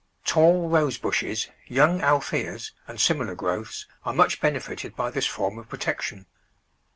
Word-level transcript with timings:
Tall 0.25 0.67
Rose 0.67 0.97
bushes, 0.97 1.49
young 1.67 2.01
Althaeas, 2.01 2.71
and 2.87 2.99
similar 2.99 3.35
growths, 3.35 3.85
are 4.03 4.15
much 4.15 4.41
benefited 4.41 4.95
by 4.95 5.11
this 5.11 5.27
form 5.27 5.59
of 5.59 5.69
protection. 5.69 6.25